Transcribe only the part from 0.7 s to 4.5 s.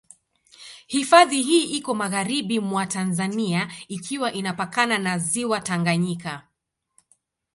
Hifadhi hii iko magharibi mwa Tanzania ikiwa